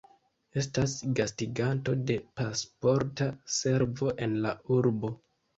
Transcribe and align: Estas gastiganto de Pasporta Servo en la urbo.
Estas 0.61 0.95
gastiganto 1.19 1.95
de 2.11 2.15
Pasporta 2.41 3.29
Servo 3.59 4.11
en 4.29 4.35
la 4.49 4.57
urbo. 4.81 5.17